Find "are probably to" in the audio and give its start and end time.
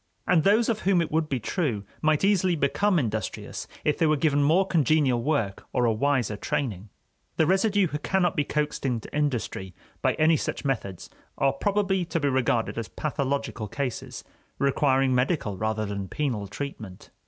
11.37-12.19